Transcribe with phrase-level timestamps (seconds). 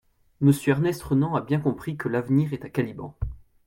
[0.39, 3.15] Monsieur Ernest Renan a bien compris que l'avenir est à Caliban.